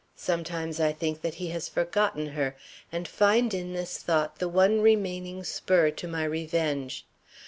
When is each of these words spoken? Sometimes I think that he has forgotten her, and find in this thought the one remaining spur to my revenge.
Sometimes 0.15 0.79
I 0.79 0.93
think 0.93 1.21
that 1.21 1.35
he 1.35 1.49
has 1.49 1.69
forgotten 1.69 2.29
her, 2.29 2.55
and 2.91 3.07
find 3.07 3.53
in 3.53 3.73
this 3.73 3.99
thought 3.99 4.39
the 4.39 4.49
one 4.49 4.81
remaining 4.81 5.43
spur 5.43 5.91
to 5.91 6.07
my 6.07 6.23
revenge. 6.23 7.05